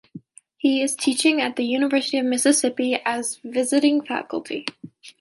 He 0.57 0.81
is 0.81 0.95
teaching 0.95 1.39
at 1.41 1.57
the 1.57 1.63
University 1.63 2.17
of 2.17 2.25
Mississippi 2.25 2.99
as 3.05 3.37
visiting 3.43 4.03
faculty. 4.03 4.65